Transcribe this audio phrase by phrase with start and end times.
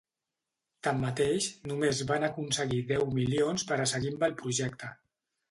[0.85, 4.93] Tanmateix, només van aconseguir deu milions per a seguir amb el projecte.